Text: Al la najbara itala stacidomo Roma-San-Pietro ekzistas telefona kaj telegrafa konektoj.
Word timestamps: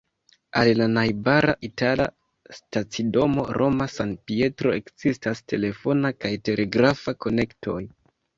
Al 0.59 0.67
la 0.77 0.85
najbara 0.93 1.53
itala 1.67 2.07
stacidomo 2.59 3.45
Roma-San-Pietro 3.63 4.73
ekzistas 4.79 5.43
telefona 5.55 6.13
kaj 6.27 6.33
telegrafa 6.51 7.17
konektoj. 7.29 7.79